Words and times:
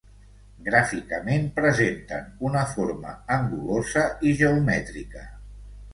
Gràficament, 0.67 1.43
presenten 1.59 2.33
una 2.51 2.65
forma 2.71 3.15
angulosa 3.39 4.07
i 4.31 4.37
geomètrica. 4.41 5.27